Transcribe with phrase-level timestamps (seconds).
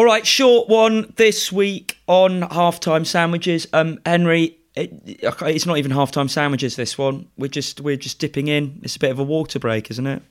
[0.00, 3.68] All right, short one this week on halftime sandwiches.
[3.74, 6.74] Um, Henry, it, it's not even halftime sandwiches.
[6.74, 8.80] This one, we're just we're just dipping in.
[8.82, 10.22] It's a bit of a water break, isn't it?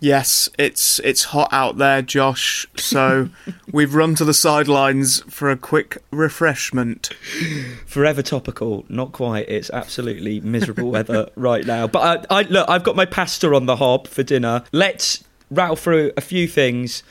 [0.00, 2.66] Yes, it's it's hot out there, Josh.
[2.76, 3.30] So
[3.72, 7.06] we've run to the sidelines for a quick refreshment.
[7.86, 9.48] Forever topical, not quite.
[9.48, 11.86] It's absolutely miserable weather right now.
[11.86, 14.62] But I, I look, I've got my pasta on the hob for dinner.
[14.72, 17.02] Let's rattle through a few things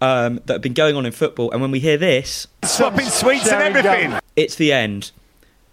[0.00, 3.50] um, that have been going on in football, and when we hear this, swapping sweets
[3.50, 4.18] and everything.
[4.36, 5.10] it's the end.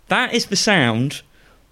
[0.07, 1.21] That is the sound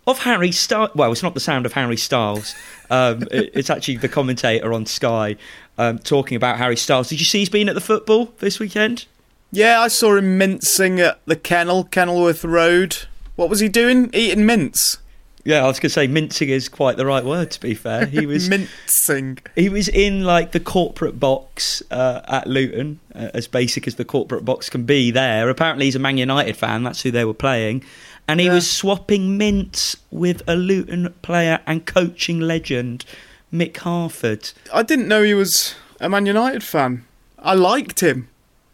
[0.08, 0.92] of Harry Styles.
[0.96, 2.56] Well, it's not the sound of Harry Styles.
[2.90, 5.36] Um, it- it's actually the commentator on Sky
[5.78, 7.10] um, talking about Harry Styles.
[7.10, 9.06] Did you see he's been at the football this weekend?
[9.52, 12.98] Yeah, I saw him mincing at the kennel, Kenilworth Road.
[13.36, 14.10] What was he doing?
[14.14, 14.98] Eating mince.
[15.44, 17.50] Yeah, I was going to say mincing is quite the right word.
[17.52, 19.40] To be fair, he was mincing.
[19.56, 24.06] he was in like the corporate box uh, at Luton, uh, as basic as the
[24.06, 25.10] corporate box can be.
[25.12, 26.84] There, apparently he's a Man United fan.
[26.84, 27.84] That's who they were playing,
[28.28, 28.54] and he Yeah.
[28.54, 33.04] was swapping mints with a Luton player and coaching legend
[33.52, 34.52] Mick Harford.
[34.72, 37.06] I didn't know he was a Man United fan.
[37.40, 38.30] I liked him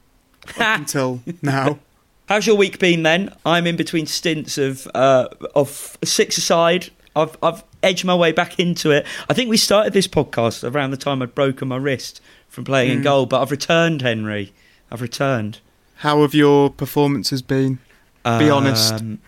[0.59, 1.79] up until now.
[2.28, 3.33] How's your week been then?
[3.45, 6.89] I'm in between stints of uh, of six aside.
[7.16, 9.06] I've I've edged my way back into it.
[9.30, 12.92] I think we started this podcast around the time I'd broken my wrist from playing
[12.92, 14.53] in goal, but I've returned, Henry.
[14.92, 15.59] I've returned.
[15.97, 17.80] How have your performances been?
[18.23, 18.94] Be honest.
[18.94, 19.19] Um,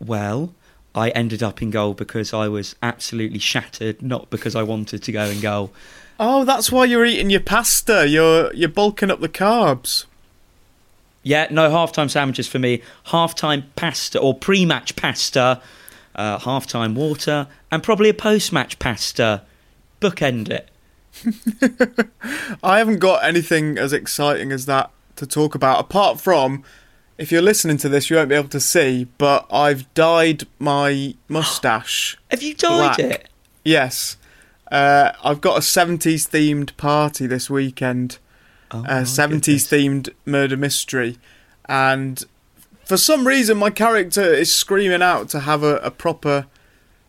[0.00, 0.54] Well,
[0.94, 5.12] I ended up in goal because I was absolutely shattered, not because I wanted to
[5.12, 5.72] go in goal.
[6.18, 8.08] Oh, that's why you're eating your pasta.
[8.08, 10.06] You're you're bulking up the carbs.
[11.26, 12.82] Yeah, no halftime sandwiches for me.
[13.06, 15.60] Halftime pasta or pre-match pasta,
[16.14, 19.42] uh, halftime water, and probably a post-match pasta.
[20.00, 20.70] Bookend it.
[22.62, 26.62] I haven't got anything as exciting as that to talk about, apart from
[27.18, 31.16] if you're listening to this, you won't be able to see, but I've dyed my
[31.28, 32.16] mustache.
[32.30, 32.98] Have you dyed Black.
[33.00, 33.28] it?
[33.64, 34.16] yes.
[34.70, 38.18] Uh, I've got a 70s themed party this weekend,
[38.70, 39.68] Oh, uh, a 70s goodness.
[39.68, 41.18] themed murder mystery,
[41.68, 42.24] and
[42.84, 46.46] for some reason my character is screaming out to have a, a proper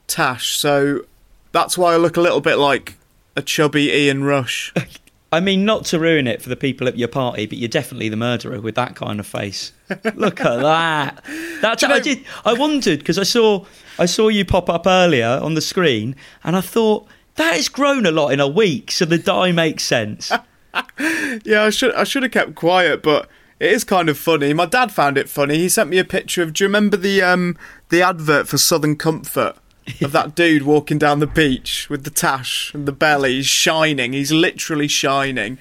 [0.07, 1.05] tash, so
[1.51, 2.95] that's why I look a little bit like
[3.35, 4.73] a chubby Ian Rush.
[5.31, 8.07] I mean, not to ruin it for the people at your party, but you're definitely
[8.07, 9.73] the murderer with that kind of face.
[10.15, 11.23] Look at that.
[11.61, 12.23] That's you I did.
[12.45, 13.65] I wondered because I saw
[13.99, 18.05] I saw you pop up earlier on the screen, and I thought that has grown
[18.05, 20.31] a lot in a week, so the dye makes sense.
[21.45, 24.53] Yeah, I should I should have kept quiet, but it is kind of funny.
[24.53, 25.57] My dad found it funny.
[25.57, 26.53] He sent me a picture of.
[26.53, 27.57] Do you remember the um
[27.89, 29.55] the advert for Southern Comfort
[30.01, 33.35] of that dude walking down the beach with the tash and the belly?
[33.35, 34.13] He's shining.
[34.13, 35.57] He's literally shining.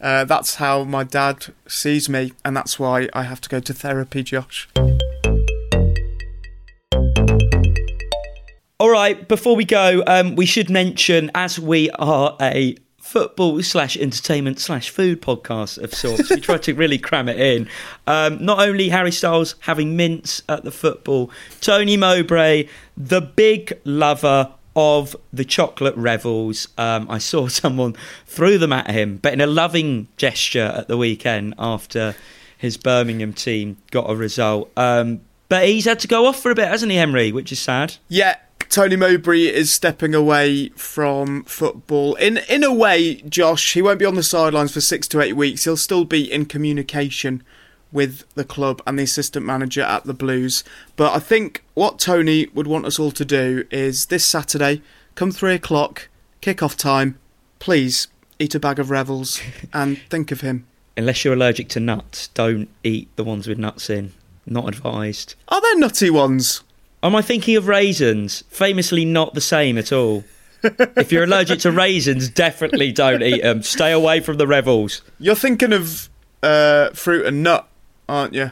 [0.00, 3.74] Uh, that's how my dad sees me, and that's why I have to go to
[3.74, 4.66] therapy, Josh.
[8.78, 12.76] All right, before we go, um, we should mention as we are a
[13.10, 17.68] football slash entertainment slash food podcast of sorts, we try to really cram it in.
[18.06, 21.28] Um, not only Harry Styles having mints at the football,
[21.60, 26.68] Tony Mowbray, the big lover of the chocolate revels.
[26.78, 30.96] Um, I saw someone threw them at him, but in a loving gesture at the
[30.96, 32.14] weekend after
[32.56, 34.70] his Birmingham team got a result.
[34.76, 37.32] Um, but he's had to go off for a bit, hasn't he, Henry?
[37.32, 37.96] Which is sad.
[38.06, 38.36] Yeah,
[38.70, 42.14] Tony Mowbray is stepping away from football.
[42.14, 45.34] In in a way, Josh, he won't be on the sidelines for six to eight
[45.34, 45.64] weeks.
[45.64, 47.42] He'll still be in communication
[47.90, 50.62] with the club and the assistant manager at the Blues.
[50.94, 54.82] But I think what Tony would want us all to do is this Saturday,
[55.16, 56.08] come three o'clock,
[56.40, 57.18] kick-off time,
[57.58, 58.06] please
[58.38, 59.40] eat a bag of revels
[59.72, 60.64] and think of him.
[60.96, 64.12] Unless you're allergic to nuts, don't eat the ones with nuts in.
[64.46, 65.34] Not advised.
[65.48, 66.62] Are there nutty ones?
[67.02, 68.44] Am I thinking of raisins?
[68.48, 70.24] Famously not the same at all.
[70.62, 73.62] if you're allergic to raisins, definitely don't eat them.
[73.62, 75.00] Stay away from the revels.
[75.18, 76.10] You're thinking of
[76.42, 77.66] uh, fruit and nut,
[78.08, 78.50] aren't you?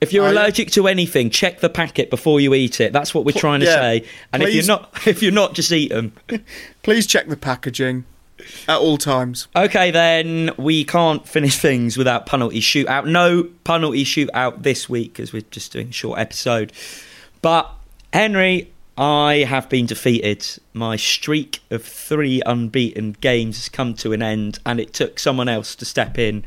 [0.00, 0.38] If you're Are you?
[0.38, 2.92] allergic to anything, check the packet before you eat it.
[2.92, 4.04] That's what we're trying to yeah, say.
[4.32, 6.12] And if you're not, if you're not, just eat them.
[6.82, 8.04] Please check the packaging
[8.68, 9.48] at all times.
[9.54, 13.06] Okay, then we can't finish things without penalty shootout.
[13.06, 16.72] No penalty shootout this week because we're just doing a short episode.
[17.42, 17.70] But
[18.12, 20.46] Henry, I have been defeated.
[20.72, 25.48] My streak of three unbeaten games has come to an end, and it took someone
[25.48, 26.44] else to step in.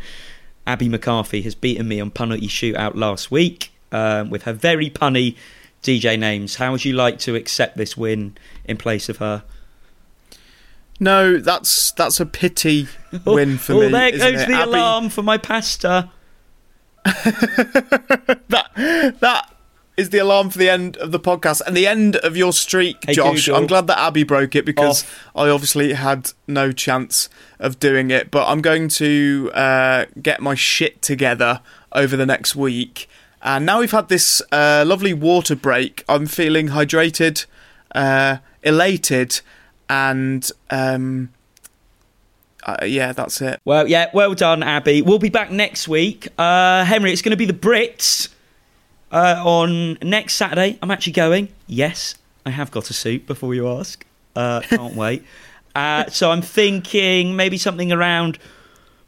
[0.65, 5.35] Abby McCarthy has beaten me on penalty shootout last week um, with her very punny
[5.81, 6.55] DJ names.
[6.55, 9.43] How would you like to accept this win in place of her?
[10.99, 12.87] No, that's that's a pity
[13.25, 13.87] win for oh, me.
[13.89, 14.47] there isn't goes it?
[14.47, 16.09] the Abby, alarm for my pasta.
[18.49, 19.53] That that
[19.97, 22.97] is the alarm for the end of the podcast and the end of your streak,
[23.05, 23.45] Hey, Josh.
[23.47, 23.59] Google.
[23.61, 25.29] I'm glad that Abby broke it because Off.
[25.35, 27.29] I obviously had no chance
[27.59, 28.29] of doing it.
[28.29, 31.61] But I'm going to uh, get my shit together
[31.93, 33.09] over the next week.
[33.41, 37.45] And now we've had this uh, lovely water break, I'm feeling hydrated,
[37.95, 39.41] uh, elated,
[39.89, 41.29] and um,
[42.63, 43.61] uh, yeah, that's it.
[43.63, 45.01] Well, yeah, well done, Abby.
[45.01, 46.27] We'll be back next week.
[46.37, 48.29] Uh, Henry, it's going to be the Brits
[49.11, 50.77] uh, on next Saturday.
[50.81, 51.47] I'm actually going.
[51.65, 54.05] Yes, I have got a suit before you ask.
[54.35, 55.23] Uh, can't wait.
[55.75, 58.39] Uh, so I'm thinking maybe something around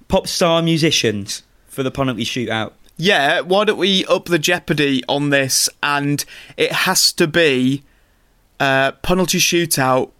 [0.07, 2.73] pop star musicians for the penalty shootout.
[2.95, 5.69] Yeah, why don't we up the jeopardy on this?
[5.81, 6.23] And
[6.57, 7.83] it has to be
[8.59, 10.11] uh, penalty shootout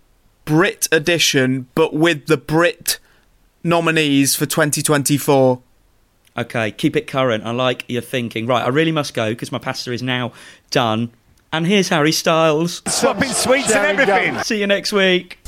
[0.50, 2.98] Brit edition, but with the Brit
[3.63, 5.62] nominees for 2024.
[6.36, 7.46] Okay, keep it current.
[7.46, 8.48] I like your thinking.
[8.48, 10.34] Right, I really must go because my pasta is now
[10.72, 11.12] done.
[11.54, 12.81] And here's Harry Styles.
[12.88, 14.40] Swapping sweets and everything.
[14.40, 15.38] See you next week.